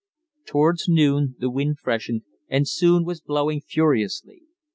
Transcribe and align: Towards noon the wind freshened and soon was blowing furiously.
Towards 0.47 0.89
noon 0.89 1.35
the 1.37 1.51
wind 1.51 1.77
freshened 1.77 2.23
and 2.49 2.67
soon 2.67 3.05
was 3.05 3.21
blowing 3.21 3.61
furiously. 3.61 4.41